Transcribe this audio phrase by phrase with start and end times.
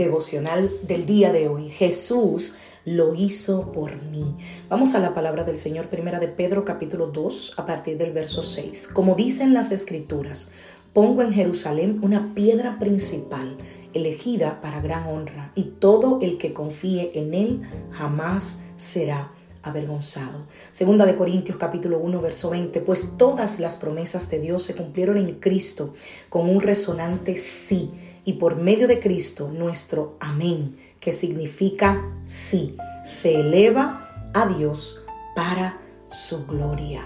[0.00, 1.68] Devocional del día de hoy.
[1.68, 4.34] Jesús lo hizo por mí.
[4.70, 8.42] Vamos a la palabra del Señor, primera de Pedro capítulo 2, a partir del verso
[8.42, 8.88] 6.
[8.88, 10.52] Como dicen las escrituras,
[10.94, 13.58] pongo en Jerusalén una piedra principal,
[13.92, 20.46] elegida para gran honra, y todo el que confíe en él jamás será avergonzado.
[20.72, 25.18] Segunda de Corintios capítulo 1 verso 20, pues todas las promesas de Dios se cumplieron
[25.18, 25.92] en Cristo
[26.30, 27.90] con un resonante sí
[28.24, 35.04] y por medio de Cristo nuestro amén, que significa sí, se eleva a Dios
[35.34, 37.04] para su gloria.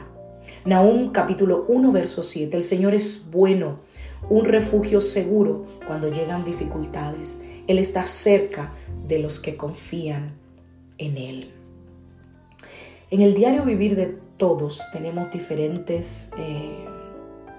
[0.65, 3.79] Nahum capítulo 1 verso 7, el Señor es bueno,
[4.29, 7.43] un refugio seguro cuando llegan dificultades.
[7.67, 8.73] Él está cerca
[9.07, 10.35] de los que confían
[10.99, 11.51] en Él.
[13.11, 16.87] En el diario vivir de todos tenemos diferentes eh,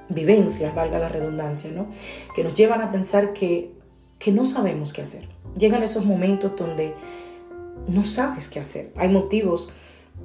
[0.09, 1.87] vivencias, valga la redundancia, ¿no?
[2.35, 3.73] Que nos llevan a pensar que,
[4.19, 5.27] que no sabemos qué hacer.
[5.57, 6.93] Llegan esos momentos donde
[7.87, 8.91] no sabes qué hacer.
[8.97, 9.71] Hay motivos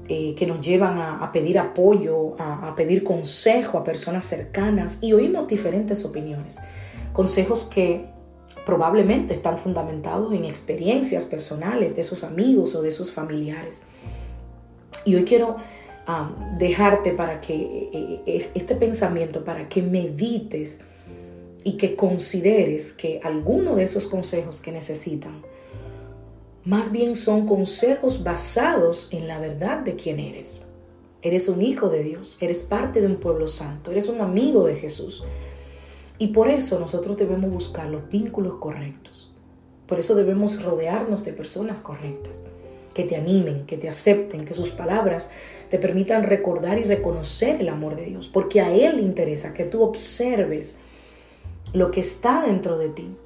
[0.08, 5.12] eh, que nos llevan a, pedir apoyo, a, a, pedir consejo a personas cercanas y
[5.12, 6.58] oímos diferentes opiniones.
[7.12, 8.06] Consejos que
[8.66, 13.84] probablemente están fundamentados en experiencias personales de esos amigos o de esos familiares.
[15.04, 15.56] Y hoy quiero
[16.58, 20.80] dejarte para que eh, eh, este pensamiento, para que medites
[21.62, 25.42] y que consideres que alguno de esos consejos que necesitan,
[26.64, 30.62] más bien son consejos basados en la verdad de quién eres.
[31.22, 34.76] Eres un hijo de Dios, eres parte de un pueblo santo, eres un amigo de
[34.76, 35.22] Jesús.
[36.18, 39.32] Y por eso nosotros debemos buscar los vínculos correctos.
[39.86, 42.42] Por eso debemos rodearnos de personas correctas
[42.94, 45.30] que te animen, que te acepten, que sus palabras
[45.68, 49.64] te permitan recordar y reconocer el amor de Dios, porque a Él le interesa que
[49.64, 50.78] tú observes
[51.72, 53.16] lo que está dentro de ti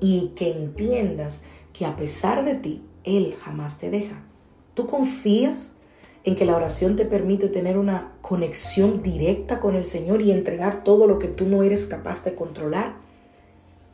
[0.00, 4.22] y que entiendas que a pesar de ti, Él jamás te deja.
[4.74, 5.76] ¿Tú confías
[6.24, 10.84] en que la oración te permite tener una conexión directa con el Señor y entregar
[10.84, 13.07] todo lo que tú no eres capaz de controlar?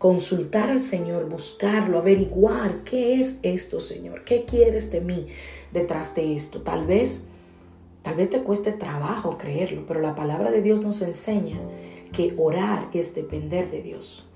[0.04, 5.28] Consultar al Señor, buscarlo, averiguar qué es esto, Señor, qué quieres de mí
[5.72, 6.60] detrás de esto.
[6.60, 7.28] Tal vez,
[8.02, 11.58] tal vez te cueste trabajo creerlo, pero la palabra de Dios nos enseña
[12.12, 14.28] que orar es depender de Dios.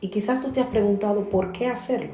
[0.00, 2.12] Y quizás tú te has preguntado por qué hacerlo.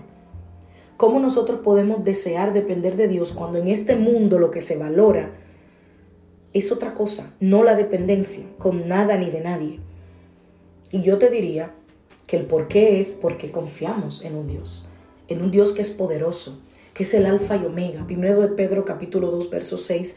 [0.97, 5.31] ¿Cómo nosotros podemos desear depender de Dios cuando en este mundo lo que se valora
[6.55, 9.81] es otra cosa, no la dependencia con nada ni de nadie?
[10.91, 11.75] Y yo te diría
[12.31, 14.87] que el por qué es porque confiamos en un Dios,
[15.27, 16.61] en un Dios que es poderoso,
[16.95, 18.07] que es el alfa y omega.
[18.07, 20.15] Primero de Pedro capítulo 2, verso 6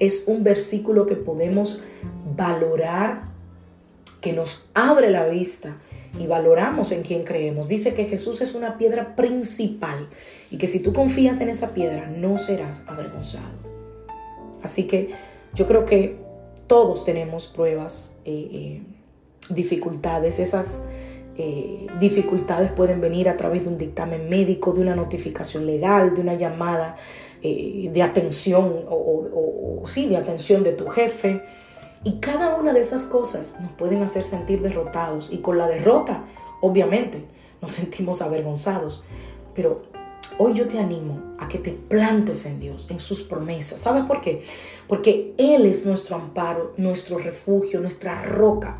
[0.00, 1.84] es un versículo que podemos
[2.36, 3.28] valorar,
[4.20, 5.78] que nos abre la vista
[6.18, 7.68] y valoramos en quien creemos.
[7.68, 10.08] Dice que Jesús es una piedra principal
[10.50, 13.54] y que si tú confías en esa piedra no serás avergonzado.
[14.64, 15.10] Así que
[15.54, 16.18] yo creo que
[16.66, 18.82] todos tenemos pruebas, eh, eh,
[19.48, 20.82] dificultades, esas
[21.38, 26.20] eh, dificultades pueden venir a través de un dictamen médico, de una notificación legal, de
[26.20, 26.96] una llamada
[27.42, 31.42] eh, de atención o, o, sí, de atención de tu jefe.
[32.04, 35.32] Y cada una de esas cosas nos pueden hacer sentir derrotados.
[35.32, 36.24] Y con la derrota,
[36.60, 37.24] obviamente,
[37.62, 39.04] nos sentimos avergonzados.
[39.54, 39.82] Pero
[40.36, 43.80] hoy yo te animo a que te plantes en Dios, en sus promesas.
[43.80, 44.42] ¿Sabes por qué?
[44.86, 48.78] Porque Él es nuestro amparo, nuestro refugio, nuestra roca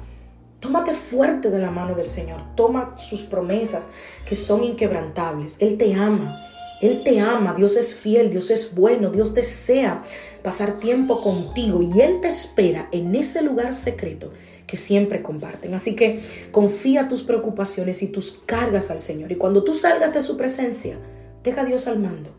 [0.62, 2.40] Tómate fuerte de la mano del Señor.
[2.54, 3.90] Toma sus promesas
[4.24, 5.56] que son inquebrantables.
[5.58, 6.40] Él te ama.
[6.80, 7.52] Él te ama.
[7.52, 8.30] Dios es fiel.
[8.30, 9.10] Dios es bueno.
[9.10, 10.04] Dios desea
[10.44, 14.30] pasar tiempo contigo y Él te espera en ese lugar secreto
[14.68, 15.74] que siempre comparten.
[15.74, 16.20] Así que
[16.52, 19.32] confía tus preocupaciones y tus cargas al Señor.
[19.32, 20.96] Y cuando tú salgas de su presencia,
[21.42, 22.30] deja a Dios al mando.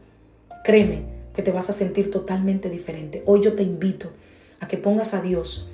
[0.64, 1.04] Créeme
[1.36, 3.22] que te vas a sentir totalmente diferente.
[3.26, 4.14] Hoy yo te invito
[4.62, 5.68] a que pongas a Dios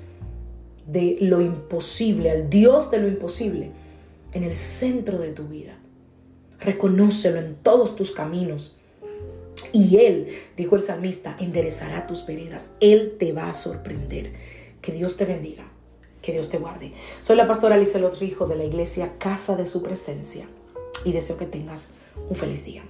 [0.90, 3.70] de lo imposible, al Dios de lo imposible,
[4.32, 5.78] en el centro de tu vida.
[6.60, 8.78] Reconócelo en todos tus caminos.
[9.72, 12.70] Y Él, dijo el salmista, enderezará tus veredas.
[12.80, 14.32] Él te va a sorprender.
[14.82, 15.70] Que Dios te bendiga.
[16.22, 16.92] Que Dios te guarde.
[17.20, 20.48] Soy la pastora Lizelot Rijo de la iglesia Casa de Su Presencia
[21.04, 21.92] y deseo que tengas
[22.28, 22.82] un feliz día.